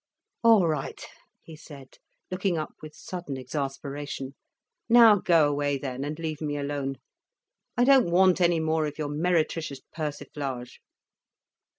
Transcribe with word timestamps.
"All 0.43 0.67
right," 0.67 0.99
he 1.43 1.55
said, 1.55 1.99
looking 2.31 2.57
up 2.57 2.73
with 2.81 2.95
sudden 2.95 3.37
exasperation. 3.37 4.33
"Now 4.89 5.17
go 5.17 5.47
away 5.47 5.77
then, 5.77 6.03
and 6.03 6.17
leave 6.17 6.41
me 6.41 6.57
alone. 6.57 6.97
I 7.77 7.83
don't 7.83 8.09
want 8.09 8.41
any 8.41 8.59
more 8.59 8.87
of 8.87 8.97
your 8.97 9.09
meretricious 9.09 9.81
persiflage." 9.93 10.79